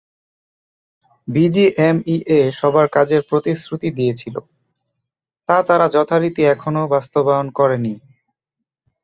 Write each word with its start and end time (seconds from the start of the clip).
BGMEA 1.27 2.39
সবার 2.59 2.87
কাজের 2.87 3.21
প্রতিশ্রুতি 3.29 3.89
দিয়েছিল, 3.97 4.35
তা 5.49 5.57
তারা 5.67 5.85
যথারীতি 5.95 6.41
এখনো 6.45 6.81
বাস্তবায়ন 6.93 7.47
করেনি। 7.51 7.93